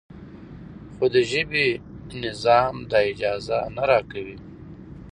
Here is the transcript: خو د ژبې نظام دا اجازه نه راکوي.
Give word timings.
خو 0.95 1.05
د 1.13 1.15
ژبې 1.31 1.67
نظام 2.23 2.75
دا 2.91 2.99
اجازه 3.11 3.59
نه 3.75 3.83
راکوي. 3.89 4.37